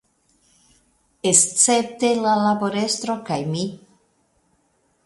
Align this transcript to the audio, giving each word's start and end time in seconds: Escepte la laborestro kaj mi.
Escepte 1.31 2.11
la 2.25 2.35
laborestro 2.47 3.21
kaj 3.31 3.39
mi. 3.53 3.69